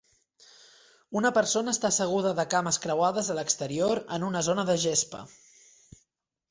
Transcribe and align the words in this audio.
Una 1.19 1.31
persona 1.35 1.75
està 1.77 1.91
asseguda 1.91 2.31
de 2.41 2.47
cames 2.55 2.81
creuades 2.87 3.31
a 3.33 3.37
l'exterior 3.41 4.03
en 4.19 4.27
una 4.31 4.43
zona 4.51 4.69
de 4.71 4.81
gespa. 4.87 5.23